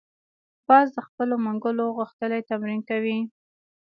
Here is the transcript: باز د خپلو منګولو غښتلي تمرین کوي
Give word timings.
باز 0.67 0.87
د 0.95 0.97
خپلو 1.07 1.35
منګولو 1.45 1.85
غښتلي 1.99 2.41
تمرین 2.49 2.81
کوي 2.89 3.17